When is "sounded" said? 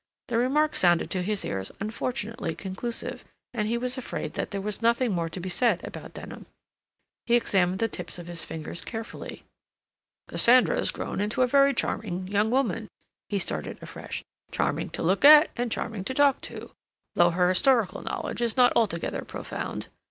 0.73-1.11